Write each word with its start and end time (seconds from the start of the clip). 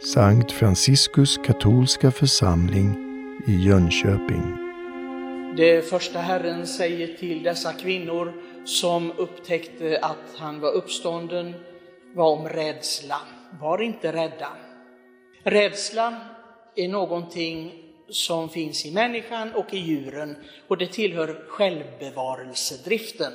Sankt 0.00 0.52
Franciskus 0.52 1.36
katolska 1.36 2.10
församling 2.10 2.96
i 3.46 3.52
Jönköping. 3.66 4.56
Det 5.56 5.82
första 5.82 6.18
Herren 6.18 6.66
säger 6.66 7.16
till 7.16 7.42
dessa 7.42 7.72
kvinnor 7.72 8.32
som 8.64 9.12
upptäckte 9.12 9.98
att 10.02 10.36
han 10.36 10.60
var 10.60 10.72
uppstånden 10.72 11.54
var 12.14 12.30
om 12.30 12.48
rädsla. 12.48 13.20
Var 13.60 13.82
inte 13.82 14.12
rädda. 14.12 14.48
Rädsla 15.42 16.20
är 16.76 16.88
någonting 16.88 17.72
som 18.08 18.48
finns 18.48 18.86
i 18.86 18.92
människan 18.92 19.52
och 19.54 19.74
i 19.74 19.78
djuren 19.78 20.36
och 20.68 20.78
det 20.78 20.92
tillhör 20.92 21.44
självbevarelsedriften. 21.48 23.32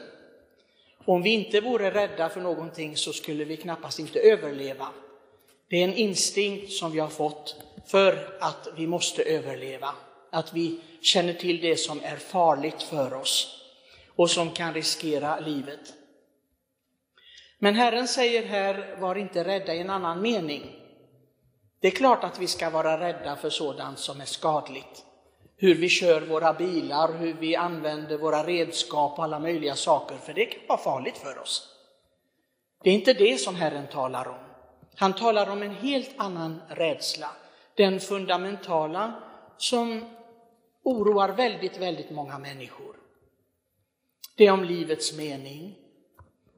Om 1.06 1.22
vi 1.22 1.30
inte 1.30 1.62
vore 1.62 1.92
rädda 1.92 2.30
för 2.30 2.42
någonting 2.42 2.98
så 2.98 3.14
skulle 3.14 3.46
vi 3.46 3.58
knappast 3.58 4.00
inte 4.00 4.20
överleva. 4.20 4.88
Det 5.74 5.80
är 5.80 5.84
en 5.84 5.94
instinkt 5.94 6.72
som 6.72 6.92
vi 6.92 7.00
har 7.00 7.08
fått 7.08 7.56
för 7.86 8.38
att 8.40 8.68
vi 8.76 8.88
måste 8.88 9.24
överleva. 9.24 9.96
Att 10.32 10.54
vi 10.54 10.80
känner 11.02 11.34
till 11.34 11.62
det 11.62 11.78
som 11.78 12.00
är 12.04 12.16
farligt 12.16 12.82
för 12.82 13.14
oss 13.14 13.62
och 14.16 14.30
som 14.30 14.52
kan 14.52 14.74
riskera 14.74 15.40
livet. 15.40 15.94
Men 17.60 17.76
Herren 17.76 18.08
säger 18.08 18.44
här, 18.46 18.98
var 19.00 19.16
inte 19.16 19.44
rädda 19.44 19.74
i 19.74 19.80
en 19.80 19.90
annan 19.90 20.22
mening. 20.22 20.76
Det 21.80 21.88
är 21.88 21.92
klart 21.92 22.24
att 22.24 22.40
vi 22.40 22.48
ska 22.48 22.70
vara 22.70 23.00
rädda 23.00 23.36
för 23.36 23.50
sådant 23.50 24.00
som 24.00 24.22
är 24.22 24.26
skadligt. 24.26 25.06
Hur 25.58 25.76
vi 25.76 25.90
kör 25.90 26.22
våra 26.22 26.54
bilar, 26.54 27.18
hur 27.18 27.34
vi 27.34 27.56
använder 27.56 28.18
våra 28.18 28.44
redskap 28.44 29.18
och 29.18 29.24
alla 29.24 29.40
möjliga 29.40 29.76
saker, 29.76 30.18
för 30.18 30.34
det 30.34 30.46
kan 30.46 30.68
vara 30.68 30.80
farligt 30.80 31.18
för 31.18 31.38
oss. 31.38 31.70
Det 32.84 32.90
är 32.90 32.94
inte 32.94 33.14
det 33.14 33.40
som 33.40 33.56
Herren 33.56 33.88
talar 33.88 34.28
om. 34.28 34.53
Han 34.96 35.14
talar 35.14 35.50
om 35.50 35.64
en 35.64 35.76
helt 35.76 36.12
annan 36.18 36.62
rädsla, 36.70 37.30
den 37.76 38.00
fundamentala 38.00 39.14
som 39.58 40.06
oroar 40.84 41.30
väldigt, 41.30 41.78
väldigt 41.78 42.10
många 42.10 42.40
människor. 42.40 42.96
Det 44.38 44.48
är 44.48 44.52
om 44.52 44.64
livets 44.64 45.18
mening. 45.18 45.76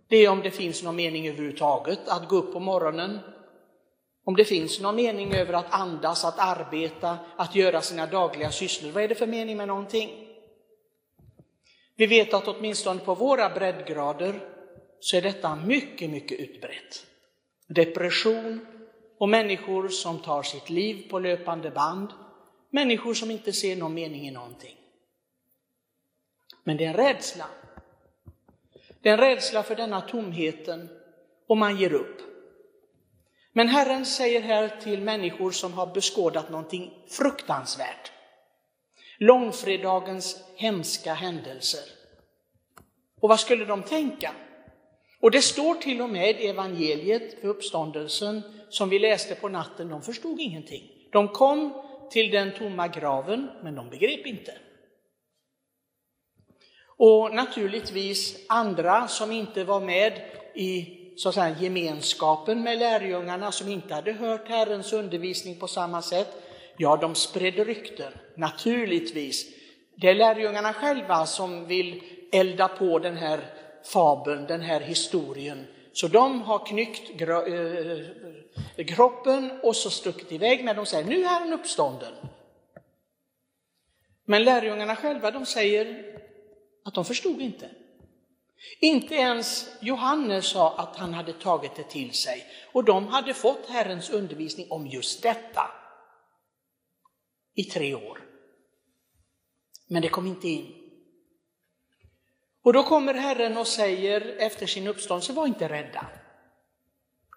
Det 0.07 0.17
är 0.17 0.29
om 0.29 0.41
det 0.41 0.51
finns 0.51 0.83
någon 0.83 0.95
mening 0.95 1.27
överhuvudtaget 1.27 2.07
att 2.07 2.29
gå 2.29 2.35
upp 2.35 2.53
på 2.53 2.59
morgonen. 2.59 3.19
Om 4.25 4.35
det 4.35 4.45
finns 4.45 4.81
någon 4.81 4.95
mening 4.95 5.33
över 5.33 5.53
att 5.53 5.73
andas, 5.73 6.25
att 6.25 6.39
arbeta, 6.39 7.17
att 7.35 7.55
göra 7.55 7.81
sina 7.81 8.05
dagliga 8.05 8.51
sysslor. 8.51 8.91
Vad 8.91 9.03
är 9.03 9.07
det 9.07 9.15
för 9.15 9.27
mening 9.27 9.57
med 9.57 9.67
någonting? 9.67 10.27
Vi 11.95 12.05
vet 12.05 12.33
att 12.33 12.47
åtminstone 12.47 12.99
på 12.99 13.15
våra 13.15 13.49
breddgrader 13.49 14.39
så 14.99 15.17
är 15.17 15.21
detta 15.21 15.55
mycket, 15.55 16.09
mycket 16.09 16.39
utbrett. 16.39 17.05
Depression 17.67 18.65
och 19.17 19.29
människor 19.29 19.87
som 19.87 20.19
tar 20.19 20.43
sitt 20.43 20.69
liv 20.69 21.09
på 21.09 21.19
löpande 21.19 21.71
band. 21.71 22.09
Människor 22.69 23.13
som 23.13 23.31
inte 23.31 23.53
ser 23.53 23.75
någon 23.75 23.93
mening 23.93 24.27
i 24.27 24.31
någonting. 24.31 24.75
Men 26.63 26.77
det 26.77 26.85
är 26.85 26.89
en 26.89 26.93
rädsla. 26.93 27.45
Det 29.01 29.09
är 29.09 29.13
en 29.13 29.19
rädsla 29.19 29.63
för 29.63 29.75
denna 29.75 30.01
tomheten 30.01 30.89
och 31.47 31.57
man 31.57 31.77
ger 31.77 31.93
upp. 31.93 32.21
Men 33.53 33.67
Herren 33.67 34.05
säger 34.05 34.41
här 34.41 34.81
till 34.81 35.01
människor 35.01 35.51
som 35.51 35.73
har 35.73 35.93
beskådat 35.93 36.49
någonting 36.49 36.93
fruktansvärt. 37.07 38.11
Långfredagens 39.17 40.43
hemska 40.55 41.13
händelser. 41.13 41.83
Och 43.19 43.29
vad 43.29 43.39
skulle 43.39 43.65
de 43.65 43.83
tänka? 43.83 44.31
Och 45.25 45.31
det 45.31 45.41
står 45.41 45.75
till 45.75 46.01
och 46.01 46.09
med 46.09 46.41
i 46.41 46.47
evangeliet 46.47 47.39
för 47.41 47.47
uppståndelsen 47.47 48.41
som 48.69 48.89
vi 48.89 48.99
läste 48.99 49.35
på 49.35 49.49
natten, 49.49 49.89
de 49.89 50.01
förstod 50.01 50.39
ingenting. 50.39 50.83
De 51.11 51.27
kom 51.27 51.73
till 52.11 52.31
den 52.31 52.51
tomma 52.51 52.87
graven, 52.87 53.47
men 53.63 53.75
de 53.75 53.89
begrep 53.89 54.25
inte. 54.25 54.53
Och 56.97 57.35
naturligtvis 57.35 58.45
andra 58.49 59.07
som 59.07 59.31
inte 59.31 59.63
var 59.63 59.79
med 59.79 60.13
i 60.55 60.87
så 61.17 61.29
att 61.29 61.35
säga, 61.35 61.55
gemenskapen 61.59 62.63
med 62.63 62.79
lärjungarna, 62.79 63.51
som 63.51 63.69
inte 63.69 63.93
hade 63.93 64.11
hört 64.11 64.49
Herrens 64.49 64.93
undervisning 64.93 65.59
på 65.59 65.67
samma 65.67 66.01
sätt, 66.01 66.27
ja, 66.77 66.97
de 66.97 67.15
spred 67.15 67.55
rykten, 67.55 68.13
naturligtvis. 68.35 69.45
Det 69.95 70.09
är 70.09 70.15
lärjungarna 70.15 70.73
själva 70.73 71.25
som 71.25 71.67
vill 71.67 72.03
elda 72.31 72.67
på 72.67 72.99
den 72.99 73.17
här 73.17 73.39
fabeln, 73.85 74.47
den 74.47 74.61
här 74.61 74.79
historien. 74.79 75.67
Så 75.93 76.07
de 76.07 76.41
har 76.41 76.65
knyckt 76.65 77.21
eh, 77.21 78.85
kroppen 78.85 79.59
och 79.63 79.75
så 79.75 79.89
stuckit 79.89 80.31
iväg 80.31 80.65
när 80.65 80.73
de 80.73 80.85
säger 80.85 81.05
nu 81.05 81.23
är 81.23 81.39
han 81.39 81.53
uppstånden. 81.53 82.13
Men 84.25 84.43
lärjungarna 84.43 84.95
själva 84.95 85.31
de 85.31 85.45
säger 85.45 86.15
att 86.85 86.93
de 86.93 87.05
förstod 87.05 87.41
inte. 87.41 87.69
Inte 88.79 89.15
ens 89.15 89.69
Johannes 89.81 90.45
sa 90.45 90.77
att 90.77 90.95
han 90.95 91.13
hade 91.13 91.33
tagit 91.33 91.75
det 91.75 91.83
till 91.83 92.13
sig 92.13 92.45
och 92.71 92.83
de 92.83 93.07
hade 93.07 93.33
fått 93.33 93.65
Herrens 93.69 94.09
undervisning 94.09 94.67
om 94.71 94.87
just 94.87 95.23
detta 95.23 95.71
i 97.55 97.63
tre 97.63 97.95
år. 97.95 98.21
Men 99.87 100.01
det 100.01 100.09
kom 100.09 100.27
inte 100.27 100.47
in. 100.47 100.84
Och 102.65 102.73
då 102.73 102.83
kommer 102.83 103.13
Herren 103.13 103.57
och 103.57 103.67
säger 103.67 104.35
efter 104.39 104.65
sin 104.65 104.87
uppståndelse, 104.87 105.33
var 105.33 105.47
inte 105.47 105.69
rädda. 105.69 106.05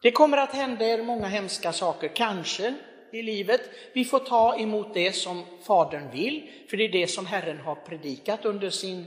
Det 0.03 0.13
kommer 0.13 0.37
att 0.37 0.53
hända 0.53 0.85
er 0.85 1.03
många 1.03 1.27
hemska 1.27 1.73
saker, 1.73 2.09
kanske 2.09 2.75
i 3.13 3.23
livet. 3.23 3.61
Vi 3.95 4.05
får 4.05 4.19
ta 4.19 4.59
emot 4.59 4.95
det 4.95 5.13
som 5.13 5.45
Fadern 5.67 6.11
vill, 6.11 6.51
för 6.71 6.77
det 6.77 6.85
är 6.85 6.93
det 6.93 7.07
som 7.07 7.27
Herren 7.27 7.59
har 7.59 7.75
predikat 7.75 8.45
under 8.45 8.71
sin 8.71 9.07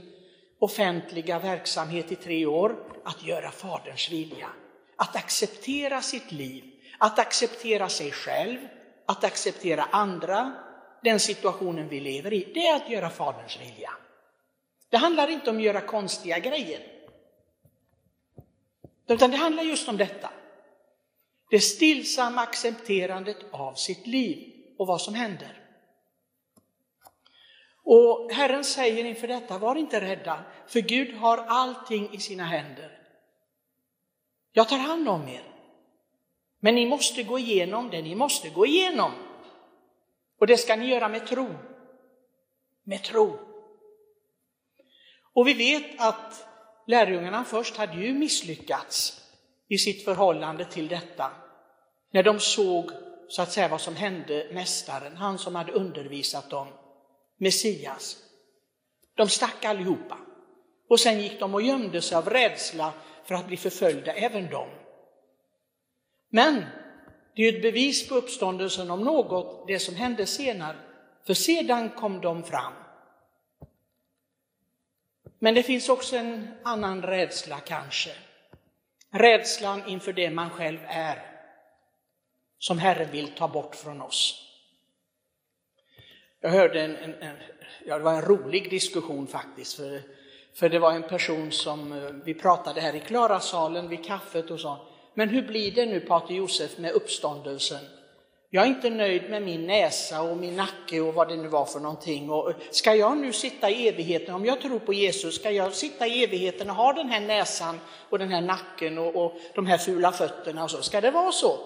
offentliga 0.58 1.38
verksamhet 1.38 2.12
i 2.12 2.16
tre 2.16 2.46
år, 2.46 2.76
att 3.04 3.24
göra 3.24 3.50
Faderns 3.50 4.10
vilja. 4.10 4.48
Att 4.96 5.16
acceptera 5.16 6.00
sitt 6.00 6.32
liv, 6.32 6.64
att 6.98 7.18
acceptera 7.18 7.88
sig 7.88 8.10
själv, 8.10 8.58
att 9.06 9.24
acceptera 9.24 9.84
andra, 9.90 10.52
den 11.02 11.20
situationen 11.20 11.88
vi 11.88 12.00
lever 12.00 12.32
i, 12.32 12.52
det 12.54 12.66
är 12.66 12.76
att 12.76 12.90
göra 12.90 13.10
Faderns 13.10 13.60
vilja. 13.60 13.90
Det 14.92 14.98
handlar 14.98 15.28
inte 15.28 15.50
om 15.50 15.56
att 15.56 15.62
göra 15.62 15.80
konstiga 15.80 16.38
grejer. 16.38 16.80
Utan 19.08 19.30
det 19.30 19.36
handlar 19.36 19.62
just 19.62 19.88
om 19.88 19.96
detta. 19.96 20.30
Det 21.50 21.60
stillsamma 21.60 22.40
accepterandet 22.40 23.36
av 23.50 23.74
sitt 23.74 24.06
liv 24.06 24.52
och 24.78 24.86
vad 24.86 25.00
som 25.00 25.14
händer. 25.14 25.60
Och 27.82 28.32
Herren 28.32 28.64
säger 28.64 29.04
inför 29.04 29.28
detta, 29.28 29.58
var 29.58 29.76
inte 29.76 30.00
rädda, 30.00 30.44
för 30.66 30.80
Gud 30.80 31.16
har 31.16 31.38
allting 31.38 32.14
i 32.14 32.18
sina 32.18 32.44
händer. 32.44 32.98
Jag 34.52 34.68
tar 34.68 34.78
hand 34.78 35.08
om 35.08 35.28
er. 35.28 35.44
Men 36.60 36.74
ni 36.74 36.86
måste 36.86 37.22
gå 37.22 37.38
igenom 37.38 37.90
det 37.90 38.02
ni 38.02 38.14
måste 38.14 38.50
gå 38.50 38.66
igenom. 38.66 39.12
Och 40.38 40.46
det 40.46 40.56
ska 40.56 40.76
ni 40.76 40.86
göra 40.86 41.08
med 41.08 41.26
tro. 41.26 41.48
Med 42.84 43.02
tro. 43.02 43.51
Och 45.34 45.48
vi 45.48 45.54
vet 45.54 46.00
att 46.00 46.46
lärjungarna 46.86 47.44
först 47.44 47.76
hade 47.76 47.96
ju 47.96 48.14
misslyckats 48.14 49.20
i 49.68 49.78
sitt 49.78 50.04
förhållande 50.04 50.64
till 50.64 50.88
detta. 50.88 51.30
När 52.12 52.22
de 52.22 52.40
såg 52.40 52.90
så 53.28 53.42
att 53.42 53.52
säga 53.52 53.68
vad 53.68 53.80
som 53.80 53.96
hände 53.96 54.48
mästaren, 54.52 55.16
han 55.16 55.38
som 55.38 55.54
hade 55.54 55.72
undervisat 55.72 56.50
dem, 56.50 56.68
Messias. 57.38 58.16
De 59.16 59.28
stack 59.28 59.64
allihopa. 59.64 60.18
Och 60.88 61.00
sen 61.00 61.20
gick 61.20 61.40
de 61.40 61.54
och 61.54 61.62
gömde 61.62 62.02
sig 62.02 62.16
av 62.16 62.30
rädsla 62.30 62.92
för 63.24 63.34
att 63.34 63.46
bli 63.46 63.56
förföljda, 63.56 64.12
även 64.12 64.50
de. 64.50 64.68
Men 66.30 66.64
det 67.36 67.42
är 67.42 67.56
ett 67.56 67.62
bevis 67.62 68.08
på 68.08 68.14
uppståndelsen 68.14 68.90
om 68.90 69.00
något, 69.00 69.66
det 69.66 69.78
som 69.78 69.94
hände 69.94 70.26
senare. 70.26 70.76
För 71.26 71.34
sedan 71.34 71.90
kom 71.90 72.20
de 72.20 72.42
fram. 72.42 72.72
Men 75.44 75.54
det 75.54 75.62
finns 75.62 75.88
också 75.88 76.16
en 76.16 76.48
annan 76.62 77.02
rädsla 77.02 77.60
kanske. 77.60 78.10
Rädslan 79.10 79.88
inför 79.88 80.12
det 80.12 80.30
man 80.30 80.50
själv 80.50 80.78
är, 80.86 81.22
som 82.58 82.78
Herren 82.78 83.10
vill 83.10 83.28
ta 83.28 83.48
bort 83.48 83.74
från 83.74 84.02
oss. 84.02 84.48
Jag 86.40 86.50
hörde 86.50 86.82
en, 86.82 86.96
en, 86.96 87.14
en, 87.14 87.36
ja, 87.86 87.98
det 87.98 88.04
var 88.04 88.14
en 88.14 88.22
rolig 88.22 88.70
diskussion 88.70 89.26
faktiskt, 89.26 89.76
för, 89.76 90.02
för 90.54 90.68
det 90.68 90.78
var 90.78 90.92
en 90.92 91.08
person 91.08 91.52
som, 91.52 91.92
eh, 91.92 92.10
vi 92.24 92.34
pratade 92.34 92.80
här 92.80 92.94
i 92.94 93.00
Klarasalen 93.00 93.88
vid 93.88 94.04
kaffet 94.04 94.50
och 94.50 94.60
sa, 94.60 94.86
men 95.14 95.28
hur 95.28 95.42
blir 95.42 95.72
det 95.72 95.86
nu 95.86 96.00
Pater 96.00 96.34
Josef 96.34 96.78
med 96.78 96.92
uppståndelsen? 96.92 97.84
Jag 98.54 98.64
är 98.64 98.68
inte 98.68 98.90
nöjd 98.90 99.30
med 99.30 99.42
min 99.42 99.66
näsa 99.66 100.22
och 100.22 100.36
min 100.36 100.56
nacke 100.56 101.00
och 101.00 101.14
vad 101.14 101.28
det 101.28 101.36
nu 101.36 101.48
var 101.48 101.64
för 101.64 101.80
någonting. 101.80 102.30
Och 102.30 102.52
ska 102.70 102.94
jag 102.94 103.16
nu 103.16 103.32
sitta 103.32 103.70
i 103.70 103.88
evigheten, 103.88 104.34
om 104.34 104.44
jag 104.44 104.60
tror 104.60 104.78
på 104.78 104.92
Jesus, 104.92 105.34
ska 105.34 105.50
jag 105.50 105.72
sitta 105.72 106.06
i 106.06 106.24
evigheten 106.24 106.70
och 106.70 106.76
ha 106.76 106.92
den 106.92 107.08
här 107.08 107.20
näsan 107.20 107.80
och 108.10 108.18
den 108.18 108.28
här 108.28 108.40
nacken 108.40 108.98
och, 108.98 109.16
och 109.16 109.32
de 109.54 109.66
här 109.66 109.78
fula 109.78 110.12
fötterna 110.12 110.64
och 110.64 110.70
så? 110.70 110.82
Ska 110.82 111.00
det 111.00 111.10
vara 111.10 111.32
så? 111.32 111.58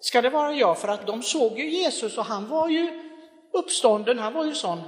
Ska 0.00 0.22
det 0.22 0.30
vara 0.30 0.52
jag? 0.52 0.78
För 0.78 0.88
att 0.88 1.06
de 1.06 1.22
såg 1.22 1.58
ju 1.58 1.70
Jesus 1.70 2.18
och 2.18 2.24
han 2.24 2.48
var 2.48 2.68
ju 2.68 3.10
uppstånden, 3.52 4.18
han 4.18 4.32
var 4.32 4.44
ju 4.44 4.54
sån. 4.54 4.80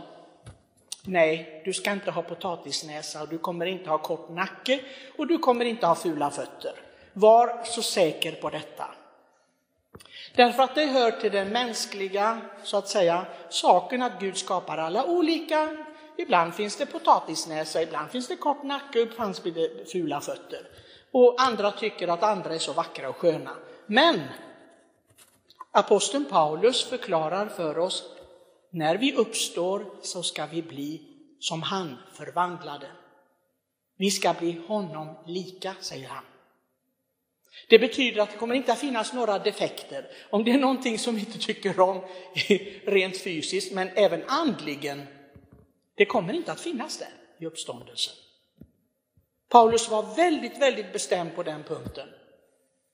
Nej, 1.02 1.62
du 1.64 1.72
ska 1.72 1.92
inte 1.92 2.10
ha 2.10 2.22
potatisnäsa 2.22 3.22
och 3.22 3.28
du 3.28 3.38
kommer 3.38 3.66
inte 3.66 3.90
ha 3.90 3.98
kort 3.98 4.30
nacke 4.30 4.80
och 5.18 5.26
du 5.26 5.38
kommer 5.38 5.64
inte 5.64 5.86
ha 5.86 5.94
fula 5.94 6.30
fötter. 6.30 6.72
Var 7.12 7.64
så 7.64 7.82
säker 7.82 8.32
på 8.32 8.50
detta. 8.50 8.84
Därför 10.34 10.62
att 10.62 10.74
det 10.74 10.86
hör 10.86 11.10
till 11.10 11.32
den 11.32 11.48
mänskliga, 11.48 12.40
så 12.62 12.76
att 12.76 12.88
säga, 12.88 13.26
saken 13.48 14.02
att 14.02 14.20
Gud 14.20 14.36
skapar 14.36 14.78
alla 14.78 15.04
olika. 15.04 15.76
Ibland 16.16 16.54
finns 16.54 16.76
det 16.76 16.86
potatisnäsa, 16.86 17.82
ibland 17.82 18.10
finns 18.10 18.28
det 18.28 18.36
kort 18.36 18.62
nacke, 18.62 19.00
ibland 19.00 19.36
finns 19.36 19.54
det 19.54 19.92
fula 19.92 20.20
fötter. 20.20 20.68
Och 21.10 21.34
andra 21.38 21.70
tycker 21.70 22.08
att 22.08 22.22
andra 22.22 22.54
är 22.54 22.58
så 22.58 22.72
vackra 22.72 23.08
och 23.08 23.16
sköna. 23.16 23.50
Men 23.86 24.20
aposteln 25.70 26.24
Paulus 26.24 26.84
förklarar 26.84 27.46
för 27.46 27.78
oss, 27.78 28.04
när 28.70 28.96
vi 28.96 29.14
uppstår 29.14 29.86
så 30.02 30.22
ska 30.22 30.46
vi 30.46 30.62
bli 30.62 31.02
som 31.40 31.62
han 31.62 31.96
förvandlade. 32.12 32.86
Vi 33.96 34.10
ska 34.10 34.32
bli 34.32 34.60
honom 34.66 35.08
lika, 35.26 35.74
säger 35.80 36.08
han. 36.08 36.24
Det 37.68 37.78
betyder 37.78 38.22
att 38.22 38.30
det 38.30 38.36
kommer 38.36 38.54
inte 38.54 38.72
att 38.72 38.78
finnas 38.78 39.12
några 39.12 39.38
defekter. 39.38 40.06
Om 40.30 40.44
det 40.44 40.50
är 40.50 40.58
någonting 40.58 40.98
som 40.98 41.14
vi 41.14 41.20
inte 41.20 41.38
tycker 41.38 41.80
om 41.80 42.00
rent 42.84 43.18
fysiskt, 43.18 43.72
men 43.72 43.88
även 43.94 44.22
andligen, 44.26 45.02
det 45.94 46.06
kommer 46.06 46.32
inte 46.32 46.52
att 46.52 46.60
finnas 46.60 46.98
där 46.98 47.08
i 47.38 47.46
uppståndelsen. 47.46 48.14
Paulus 49.48 49.90
var 49.90 50.16
väldigt, 50.16 50.58
väldigt 50.58 50.92
bestämd 50.92 51.34
på 51.34 51.42
den 51.42 51.62
punkten. 51.62 52.08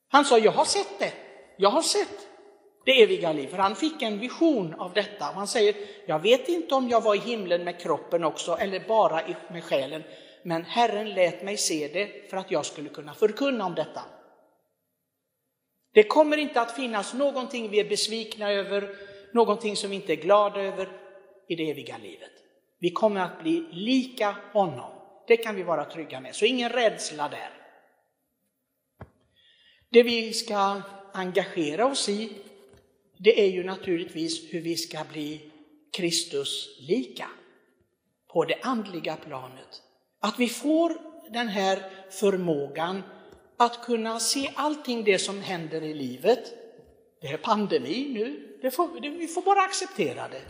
Han 0.08 0.24
sa, 0.24 0.38
jag 0.38 0.52
har 0.52 0.64
sett 0.64 0.98
det, 0.98 1.12
jag 1.56 1.70
har 1.70 1.82
sett 1.82 2.28
det 2.84 3.02
eviga 3.02 3.32
liv. 3.32 3.48
För 3.48 3.56
han 3.56 3.76
fick 3.76 4.02
en 4.02 4.18
vision 4.18 4.74
av 4.74 4.92
detta. 4.92 5.24
Han 5.24 5.46
säger, 5.46 5.74
jag 6.06 6.18
vet 6.18 6.48
inte 6.48 6.74
om 6.74 6.88
jag 6.88 7.00
var 7.00 7.14
i 7.14 7.18
himlen 7.18 7.64
med 7.64 7.80
kroppen 7.80 8.24
också 8.24 8.56
eller 8.56 8.80
bara 8.80 9.22
med 9.50 9.64
själen, 9.64 10.02
men 10.42 10.64
Herren 10.64 11.10
lät 11.10 11.42
mig 11.42 11.56
se 11.56 11.88
det 11.88 12.30
för 12.30 12.36
att 12.36 12.50
jag 12.50 12.66
skulle 12.66 12.88
kunna 12.88 13.14
förkunna 13.14 13.66
om 13.66 13.74
detta. 13.74 14.02
Det 15.92 16.02
kommer 16.02 16.36
inte 16.36 16.60
att 16.60 16.76
finnas 16.76 17.14
någonting 17.14 17.70
vi 17.70 17.80
är 17.80 17.88
besvikna 17.88 18.50
över, 18.50 18.94
någonting 19.32 19.76
som 19.76 19.90
vi 19.90 19.96
inte 19.96 20.12
är 20.12 20.16
glada 20.16 20.62
över 20.62 20.88
i 21.48 21.54
det 21.54 21.70
eviga 21.70 21.98
livet. 21.98 22.30
Vi 22.78 22.90
kommer 22.90 23.20
att 23.20 23.42
bli 23.42 23.66
lika 23.70 24.36
honom. 24.52 24.92
Det 25.26 25.36
kan 25.36 25.56
vi 25.56 25.62
vara 25.62 25.84
trygga 25.84 26.20
med, 26.20 26.34
så 26.34 26.44
ingen 26.44 26.70
rädsla 26.70 27.28
där. 27.28 27.50
Det 29.90 30.02
vi 30.02 30.32
ska 30.32 30.82
engagera 31.12 31.86
oss 31.86 32.08
i, 32.08 32.32
det 33.16 33.40
är 33.40 33.50
ju 33.50 33.64
naturligtvis 33.64 34.54
hur 34.54 34.60
vi 34.60 34.76
ska 34.76 34.98
bli 35.12 35.50
Kristus 35.92 36.78
lika 36.80 37.26
på 38.32 38.44
det 38.44 38.58
andliga 38.62 39.16
planet. 39.16 39.82
Att 40.20 40.38
vi 40.38 40.48
får 40.48 40.96
den 41.30 41.48
här 41.48 41.82
förmågan 42.10 43.02
att 43.60 43.84
kunna 43.84 44.20
se 44.20 44.52
allting 44.54 45.04
det 45.04 45.18
som 45.18 45.42
händer 45.42 45.82
i 45.82 45.94
livet. 45.94 46.52
Det 47.20 47.26
är 47.26 47.36
pandemi 47.36 48.10
nu, 48.14 48.58
det 48.62 48.70
får, 48.70 49.00
det, 49.00 49.08
vi 49.08 49.26
får 49.26 49.42
bara 49.42 49.60
acceptera 49.60 50.28
det. 50.28 50.42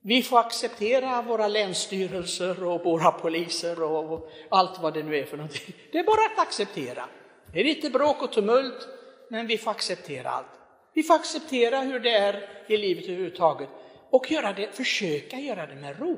Vi 0.00 0.22
får 0.22 0.38
acceptera 0.38 1.22
våra 1.22 1.48
länsstyrelser 1.48 2.64
och 2.64 2.84
våra 2.84 3.10
poliser 3.10 3.82
och, 3.82 4.12
och 4.12 4.30
allt 4.48 4.82
vad 4.82 4.94
det 4.94 5.02
nu 5.02 5.18
är 5.18 5.24
för 5.24 5.36
någonting. 5.36 5.74
Det 5.92 5.98
är 5.98 6.04
bara 6.04 6.26
att 6.32 6.46
acceptera. 6.46 7.08
Det 7.52 7.60
är 7.60 7.64
lite 7.64 7.90
bråk 7.90 8.22
och 8.22 8.32
tumult, 8.32 8.88
men 9.30 9.46
vi 9.46 9.58
får 9.58 9.70
acceptera 9.70 10.30
allt. 10.30 10.60
Vi 10.94 11.02
får 11.02 11.14
acceptera 11.14 11.80
hur 11.80 12.00
det 12.00 12.12
är 12.12 12.48
i 12.66 12.76
livet 12.76 13.04
överhuvudtaget 13.04 13.68
och 14.10 14.30
göra 14.30 14.52
det, 14.52 14.76
försöka 14.76 15.38
göra 15.38 15.66
det 15.66 15.74
med 15.74 16.00
ro. 16.00 16.16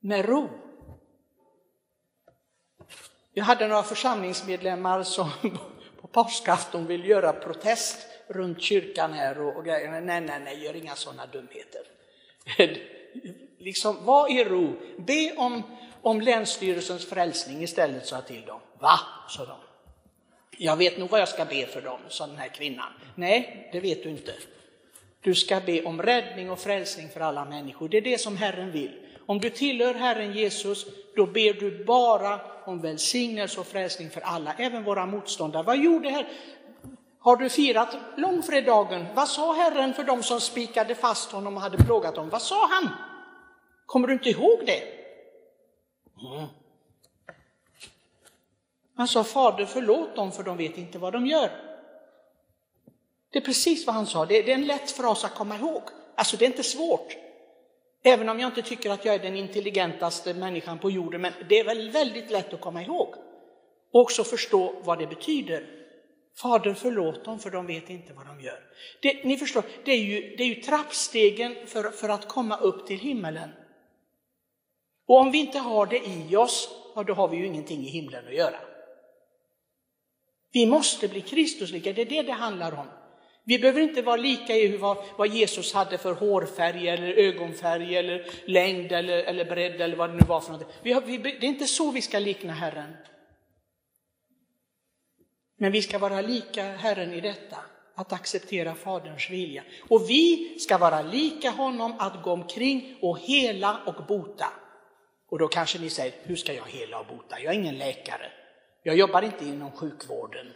Med 0.00 0.24
ro. 0.24 0.48
Jag 3.38 3.44
hade 3.44 3.68
några 3.68 3.82
församlingsmedlemmar 3.82 5.02
som 5.02 5.30
på 6.00 6.06
påskafton 6.06 6.86
ville 6.86 7.06
göra 7.06 7.32
protest 7.32 8.06
runt 8.28 8.62
kyrkan 8.62 9.12
här 9.12 9.40
och, 9.40 9.56
och 9.56 9.64
grejer. 9.64 10.00
Nej, 10.00 10.20
nej, 10.20 10.40
nej, 10.44 10.64
gör 10.64 10.76
inga 10.76 10.94
sådana 10.94 11.26
dumheter. 11.26 11.82
liksom, 13.58 14.04
var 14.04 14.32
i 14.32 14.44
ro. 14.44 14.72
Be 14.96 15.34
om, 15.36 15.62
om 16.02 16.20
Länsstyrelsens 16.20 17.06
frälsning 17.06 17.62
istället, 17.62 18.06
sa 18.06 18.16
jag 18.16 18.26
till 18.26 18.42
dem. 18.46 18.60
Va? 18.78 18.98
sa 19.28 19.44
de. 19.44 19.56
Jag 20.50 20.76
vet 20.76 20.98
nog 20.98 21.10
vad 21.10 21.20
jag 21.20 21.28
ska 21.28 21.44
be 21.44 21.66
för 21.66 21.80
dem, 21.80 22.00
sa 22.08 22.26
den 22.26 22.38
här 22.38 22.48
kvinnan. 22.48 22.92
Nej, 23.14 23.68
det 23.72 23.80
vet 23.80 24.02
du 24.02 24.10
inte. 24.10 24.32
Du 25.20 25.34
ska 25.34 25.60
be 25.60 25.84
om 25.84 26.02
räddning 26.02 26.50
och 26.50 26.58
frälsning 26.58 27.08
för 27.08 27.20
alla 27.20 27.44
människor. 27.44 27.88
Det 27.88 27.96
är 27.96 28.02
det 28.02 28.20
som 28.20 28.36
Herren 28.36 28.70
vill. 28.70 29.07
Om 29.28 29.40
du 29.40 29.50
tillhör 29.50 29.94
Herren 29.94 30.32
Jesus, 30.32 30.86
då 31.16 31.26
ber 31.26 31.52
du 31.52 31.84
bara 31.84 32.40
om 32.64 32.80
välsignelse 32.80 33.60
och 33.60 33.66
frälsning 33.66 34.10
för 34.10 34.20
alla, 34.20 34.54
även 34.54 34.84
våra 34.84 35.06
motståndare. 35.06 35.62
Vad 35.62 35.78
gjorde 35.78 36.10
Herren? 36.10 36.26
Har 37.18 37.36
du 37.36 37.48
firat 37.48 37.96
långfredagen? 38.16 39.06
Vad 39.14 39.28
sa 39.28 39.52
Herren 39.52 39.94
för 39.94 40.04
dem 40.04 40.22
som 40.22 40.40
spikade 40.40 40.94
fast 40.94 41.32
honom 41.32 41.56
och 41.56 41.62
hade 41.62 41.76
plågat 41.76 42.14
dem? 42.14 42.28
Vad 42.28 42.42
sa 42.42 42.66
han? 42.66 42.88
Kommer 43.86 44.08
du 44.08 44.14
inte 44.14 44.30
ihåg 44.30 44.62
det? 44.66 44.82
Mm. 46.22 46.46
Han 48.94 49.08
sa, 49.08 49.24
Fader 49.24 49.66
förlåt 49.66 50.16
dem 50.16 50.32
för 50.32 50.42
de 50.42 50.56
vet 50.56 50.78
inte 50.78 50.98
vad 50.98 51.12
de 51.12 51.26
gör. 51.26 51.50
Det 53.30 53.38
är 53.38 53.42
precis 53.44 53.86
vad 53.86 53.94
han 53.94 54.06
sa, 54.06 54.26
det 54.26 54.50
är 54.50 54.54
en 54.54 54.66
lätt 54.66 54.90
fras 54.90 55.24
att 55.24 55.34
komma 55.34 55.56
ihåg. 55.56 55.82
Alltså 56.14 56.36
det 56.36 56.44
är 56.44 56.50
inte 56.50 56.62
svårt. 56.62 57.27
Även 58.08 58.28
om 58.28 58.40
jag 58.40 58.48
inte 58.48 58.62
tycker 58.62 58.90
att 58.90 59.04
jag 59.04 59.14
är 59.14 59.18
den 59.18 59.36
intelligentaste 59.36 60.34
människan 60.34 60.78
på 60.78 60.90
jorden, 60.90 61.20
men 61.20 61.32
det 61.48 61.58
är 61.58 61.64
väl 61.64 61.90
väldigt 61.90 62.30
lätt 62.30 62.54
att 62.54 62.60
komma 62.60 62.82
ihåg. 62.82 63.14
Och 63.92 64.00
också 64.00 64.24
förstå 64.24 64.74
vad 64.84 64.98
det 64.98 65.06
betyder. 65.06 65.66
Fader 66.42 66.74
förlåt 66.74 67.24
dem 67.24 67.38
för 67.38 67.50
de 67.50 67.66
vet 67.66 67.90
inte 67.90 68.12
vad 68.12 68.26
de 68.26 68.40
gör. 68.40 68.60
Det, 69.02 69.24
ni 69.24 69.36
förstår, 69.36 69.62
det 69.84 69.92
är 69.92 69.98
ju, 69.98 70.36
det 70.36 70.42
är 70.42 70.46
ju 70.46 70.54
trappstegen 70.54 71.66
för, 71.66 71.90
för 71.90 72.08
att 72.08 72.28
komma 72.28 72.56
upp 72.56 72.86
till 72.86 72.98
himmelen. 72.98 73.50
Och 75.06 75.20
om 75.20 75.30
vi 75.30 75.38
inte 75.38 75.58
har 75.58 75.86
det 75.86 76.06
i 76.06 76.36
oss, 76.36 76.68
ja, 76.94 77.02
då 77.02 77.14
har 77.14 77.28
vi 77.28 77.36
ju 77.36 77.46
ingenting 77.46 77.80
i 77.80 77.88
himlen 77.88 78.26
att 78.26 78.34
göra. 78.34 78.60
Vi 80.52 80.66
måste 80.66 81.08
bli 81.08 81.20
Kristuslika, 81.20 81.92
det 81.92 82.02
är 82.02 82.06
det 82.06 82.22
det 82.22 82.32
handlar 82.32 82.72
om. 82.72 82.86
Vi 83.48 83.58
behöver 83.58 83.80
inte 83.80 84.02
vara 84.02 84.16
lika 84.16 84.56
i 84.56 84.76
vad, 84.76 84.96
vad 85.16 85.28
Jesus 85.28 85.74
hade 85.74 85.98
för 85.98 86.12
hårfärg 86.12 86.88
eller 86.88 87.12
ögonfärg 87.12 87.96
eller 87.96 88.30
längd 88.44 88.92
eller, 88.92 89.18
eller 89.18 89.44
bredd 89.44 89.80
eller 89.80 89.96
vad 89.96 90.10
det 90.10 90.16
nu 90.16 90.24
var 90.28 90.40
för 90.40 90.52
något. 90.52 90.66
Vi 90.82 90.92
har, 90.92 91.00
vi, 91.00 91.18
det 91.18 91.28
är 91.28 91.44
inte 91.44 91.66
så 91.66 91.90
vi 91.90 92.02
ska 92.02 92.18
likna 92.18 92.52
Herren. 92.52 92.96
Men 95.58 95.72
vi 95.72 95.82
ska 95.82 95.98
vara 95.98 96.20
lika 96.20 96.62
Herren 96.62 97.12
i 97.12 97.20
detta, 97.20 97.56
att 97.94 98.12
acceptera 98.12 98.74
Faderns 98.74 99.30
vilja. 99.30 99.64
Och 99.88 100.10
vi 100.10 100.56
ska 100.58 100.78
vara 100.78 101.02
lika 101.02 101.50
honom 101.50 101.94
att 101.98 102.22
gå 102.22 102.30
omkring 102.30 102.98
och 103.02 103.18
hela 103.18 103.80
och 103.86 104.06
bota. 104.06 104.52
Och 105.28 105.38
då 105.38 105.48
kanske 105.48 105.78
ni 105.78 105.90
säger, 105.90 106.14
hur 106.22 106.36
ska 106.36 106.52
jag 106.52 106.66
hela 106.66 107.00
och 107.00 107.06
bota? 107.06 107.40
Jag 107.40 107.54
är 107.54 107.58
ingen 107.58 107.78
läkare. 107.78 108.32
Jag 108.82 108.96
jobbar 108.96 109.22
inte 109.22 109.44
inom 109.44 109.72
sjukvården. 109.72 110.46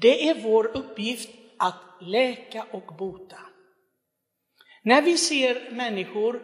Det 0.00 0.28
är 0.28 0.34
vår 0.34 0.76
uppgift 0.76 1.30
att 1.58 1.82
läka 2.00 2.66
och 2.70 2.94
bota. 2.98 3.38
När 4.82 5.02
vi 5.02 5.18
ser 5.18 5.70
människor 5.70 6.42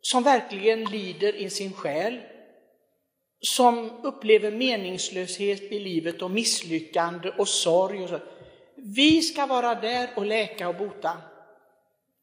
som 0.00 0.22
verkligen 0.22 0.84
lider 0.84 1.36
i 1.36 1.50
sin 1.50 1.72
själ, 1.72 2.20
som 3.40 3.90
upplever 4.02 4.50
meningslöshet 4.50 5.62
i 5.62 5.80
livet 5.80 6.22
och 6.22 6.30
misslyckande 6.30 7.30
och 7.30 7.48
sorg. 7.48 8.02
Och 8.02 8.08
så. 8.08 8.20
Vi 8.76 9.22
ska 9.22 9.46
vara 9.46 9.74
där 9.74 10.10
och 10.16 10.26
läka 10.26 10.68
och 10.68 10.76
bota. 10.76 11.12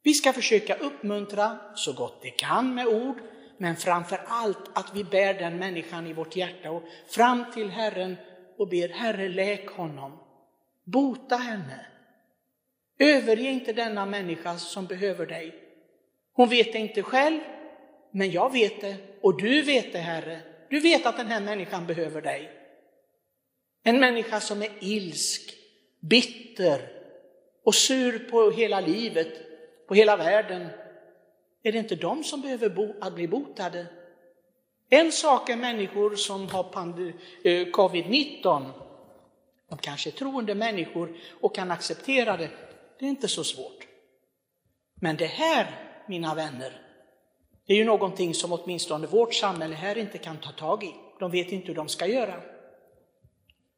Vi 0.02 0.14
ska 0.14 0.32
försöka 0.32 0.74
uppmuntra 0.74 1.58
så 1.74 1.92
gott 1.92 2.22
det 2.22 2.30
kan 2.30 2.74
med 2.74 2.86
ord, 2.86 3.16
men 3.58 3.76
framför 3.76 4.20
allt 4.26 4.70
att 4.72 4.94
vi 4.94 5.04
bär 5.04 5.34
den 5.34 5.56
människan 5.56 6.06
i 6.06 6.12
vårt 6.12 6.36
hjärta 6.36 6.70
och 6.70 6.82
fram 7.08 7.44
till 7.54 7.70
Herren 7.70 8.16
och 8.58 8.68
ber 8.68 8.88
Herre 8.88 9.28
läk 9.28 9.70
honom. 9.70 10.29
Bota 10.84 11.36
henne. 11.36 11.86
Överge 12.98 13.50
inte 13.50 13.72
denna 13.72 14.06
människa 14.06 14.58
som 14.58 14.86
behöver 14.86 15.26
dig. 15.26 15.54
Hon 16.32 16.48
vet 16.48 16.72
det 16.72 16.78
inte 16.78 17.02
själv, 17.02 17.40
men 18.10 18.30
jag 18.30 18.52
vet 18.52 18.80
det 18.80 18.96
och 19.22 19.42
du 19.42 19.62
vet 19.62 19.92
det 19.92 19.98
Herre. 19.98 20.40
Du 20.70 20.80
vet 20.80 21.06
att 21.06 21.16
den 21.16 21.26
här 21.26 21.40
människan 21.40 21.86
behöver 21.86 22.22
dig. 22.22 22.50
En 23.82 24.00
människa 24.00 24.40
som 24.40 24.62
är 24.62 24.70
ilsk, 24.80 25.54
bitter 26.00 26.80
och 27.64 27.74
sur 27.74 28.18
på 28.18 28.50
hela 28.50 28.80
livet, 28.80 29.32
på 29.88 29.94
hela 29.94 30.16
världen. 30.16 30.68
Är 31.62 31.72
det 31.72 31.78
inte 31.78 31.96
de 31.96 32.24
som 32.24 32.40
behöver 32.40 32.68
bo, 32.68 32.94
att 33.00 33.14
bli 33.14 33.28
botade? 33.28 33.86
En 34.90 35.12
sak 35.12 35.50
är 35.50 35.56
människor 35.56 36.14
som 36.14 36.48
har 36.48 36.64
eh, 37.44 37.66
covid-19 37.66 38.70
de 39.70 39.78
kanske 39.78 40.10
är 40.10 40.12
troende 40.12 40.54
människor 40.54 41.16
och 41.40 41.54
kan 41.54 41.70
acceptera 41.70 42.36
det. 42.36 42.50
Det 42.98 43.04
är 43.04 43.08
inte 43.08 43.28
så 43.28 43.44
svårt. 43.44 43.86
Men 44.94 45.16
det 45.16 45.26
här, 45.26 45.66
mina 46.08 46.34
vänner, 46.34 46.80
det 47.66 47.72
är 47.72 47.76
ju 47.76 47.84
någonting 47.84 48.34
som 48.34 48.52
åtminstone 48.52 49.06
vårt 49.06 49.34
samhälle 49.34 49.74
här 49.74 49.98
inte 49.98 50.18
kan 50.18 50.36
ta 50.36 50.52
tag 50.52 50.84
i. 50.84 50.94
De 51.18 51.30
vet 51.30 51.52
inte 51.52 51.66
hur 51.66 51.74
de 51.74 51.88
ska 51.88 52.06
göra. 52.06 52.42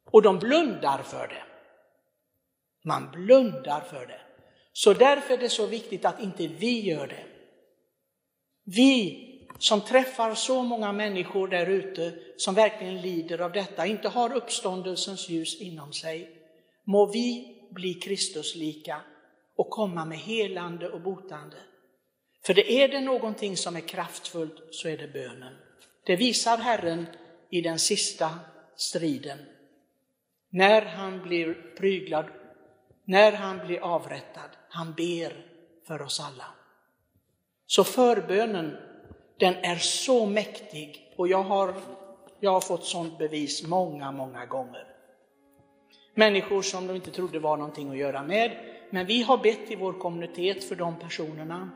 Och 0.05 0.21
de 0.21 0.39
blundar 0.39 1.03
för 1.03 1.27
det. 1.27 1.43
Man 2.83 3.11
blundar 3.11 3.81
för 3.81 4.05
det. 4.05 4.21
Så 4.73 4.93
därför 4.93 5.33
är 5.33 5.37
det 5.37 5.49
så 5.49 5.65
viktigt 5.65 6.05
att 6.05 6.21
inte 6.21 6.47
vi 6.47 6.81
gör 6.81 7.07
det. 7.07 7.25
Vi 8.63 9.29
som 9.63 9.81
träffar 9.81 10.35
så 10.35 10.63
många 10.63 10.91
människor 10.91 11.47
där 11.47 11.65
ute 11.65 12.13
som 12.37 12.55
verkligen 12.55 13.01
lider 13.01 13.41
av 13.41 13.51
detta, 13.51 13.85
inte 13.85 14.09
har 14.09 14.33
uppståndelsens 14.33 15.29
ljus 15.29 15.61
inom 15.61 15.93
sig, 15.93 16.29
må 16.83 17.05
vi 17.05 17.57
bli 17.71 17.93
Kristuslika 17.93 19.01
och 19.55 19.69
komma 19.69 20.05
med 20.05 20.17
helande 20.17 20.89
och 20.89 21.01
botande. 21.01 21.55
För 22.45 22.53
det 22.53 22.71
är 22.71 22.87
det 22.87 23.01
någonting 23.01 23.57
som 23.57 23.75
är 23.75 23.87
kraftfullt 23.87 24.67
så 24.71 24.87
är 24.87 24.97
det 24.97 25.07
bönen. 25.07 25.53
Det 26.05 26.15
visar 26.15 26.57
Herren 26.57 27.05
i 27.49 27.61
den 27.61 27.79
sista 27.79 28.29
striden. 28.75 29.37
När 30.49 30.81
han 30.81 31.21
blir 31.21 31.53
pryglad, 31.77 32.25
när 33.05 33.31
han 33.31 33.67
blir 33.67 33.79
avrättad, 33.79 34.49
han 34.69 34.93
ber 34.93 35.45
för 35.87 36.01
oss 36.01 36.19
alla. 36.19 36.45
Så 37.65 37.83
förbönen, 37.83 38.77
den 39.39 39.53
är 39.55 39.75
så 39.75 40.25
mäktig 40.25 41.11
och 41.15 41.27
jag 41.27 41.43
har, 41.43 41.73
jag 42.39 42.51
har 42.51 42.61
fått 42.61 42.85
sånt 42.85 43.17
bevis 43.17 43.67
många, 43.67 44.11
många 44.11 44.45
gånger. 44.45 44.87
Människor 46.15 46.61
som 46.61 46.87
de 46.87 46.95
inte 46.95 47.11
trodde 47.11 47.39
var 47.39 47.57
någonting 47.57 47.91
att 47.91 47.97
göra 47.97 48.23
med, 48.23 48.51
men 48.89 49.05
vi 49.05 49.21
har 49.21 49.37
bett 49.37 49.71
i 49.71 49.75
vår 49.75 49.93
kommunitet 49.93 50.63
för 50.63 50.75
de 50.75 50.99
personerna. 50.99 51.69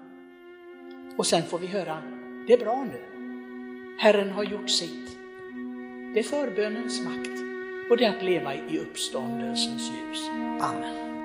Och 1.18 1.28
sen 1.28 1.44
får 1.44 1.60
vi 1.60 1.68
höra, 1.68 2.04
det 2.48 2.54
är 2.54 2.58
bra 2.58 2.84
nu. 2.84 3.18
Herren 4.00 4.32
har 4.32 4.44
gjort 4.44 4.70
sitt. 4.70 5.18
Det 6.14 6.20
är 6.20 6.24
förbönens 6.24 7.02
makt 7.02 7.42
och 7.92 7.98
det 7.98 8.06
är 8.06 8.18
att 8.18 8.24
leva 8.24 8.56
i 8.56 8.80
uppståndelsens 8.80 9.92
ljus. 9.92 10.30
Amen. 10.62 11.17